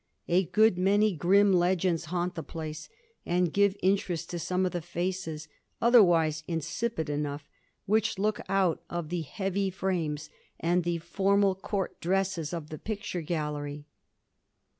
A 0.27 0.45
good 0.45 0.79
many 0.79 1.13
grim 1.15 1.53
legends 1.53 2.05
haunt 2.05 2.33
the 2.33 2.41
place 2.41 2.89
and 3.23 3.53
give 3.53 3.77
interest 3.83 4.31
to 4.31 4.39
some 4.39 4.65
of 4.65 4.71
the 4.71 4.81
faces, 4.81 5.47
other 5.79 6.01
wise 6.01 6.43
insipid 6.47 7.07
enough, 7.07 7.47
which 7.85 8.17
look 8.17 8.41
out 8.49 8.81
of 8.89 9.09
the 9.09 9.21
heavy 9.21 9.69
frames 9.69 10.31
and 10.59 10.83
the 10.83 10.97
formal 10.97 11.53
court 11.53 11.99
dresses 11.99 12.51
of 12.51 12.71
the 12.71 12.79
picture 12.79 13.21
gallery. 13.21 13.85